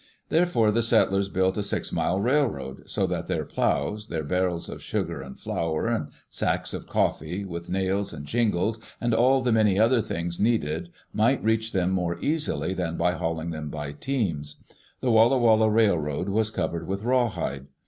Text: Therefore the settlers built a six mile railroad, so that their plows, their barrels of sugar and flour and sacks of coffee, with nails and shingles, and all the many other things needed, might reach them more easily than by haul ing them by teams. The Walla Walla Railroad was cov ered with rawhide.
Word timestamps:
Therefore 0.29 0.71
the 0.71 0.81
settlers 0.81 1.29
built 1.29 1.59
a 1.59 1.61
six 1.61 1.93
mile 1.93 2.19
railroad, 2.19 2.89
so 2.89 3.05
that 3.05 3.27
their 3.27 3.45
plows, 3.45 4.07
their 4.07 4.23
barrels 4.23 4.67
of 4.67 4.81
sugar 4.81 5.21
and 5.21 5.39
flour 5.39 5.85
and 5.85 6.07
sacks 6.27 6.73
of 6.73 6.87
coffee, 6.87 7.45
with 7.45 7.69
nails 7.69 8.11
and 8.11 8.27
shingles, 8.27 8.79
and 8.99 9.13
all 9.13 9.41
the 9.43 9.51
many 9.51 9.77
other 9.77 10.01
things 10.01 10.39
needed, 10.39 10.89
might 11.13 11.43
reach 11.43 11.71
them 11.71 11.91
more 11.91 12.17
easily 12.19 12.73
than 12.73 12.97
by 12.97 13.11
haul 13.11 13.39
ing 13.41 13.51
them 13.51 13.69
by 13.69 13.91
teams. 13.91 14.63
The 15.01 15.11
Walla 15.11 15.37
Walla 15.37 15.69
Railroad 15.69 16.29
was 16.29 16.49
cov 16.49 16.71
ered 16.71 16.87
with 16.87 17.03
rawhide. 17.03 17.67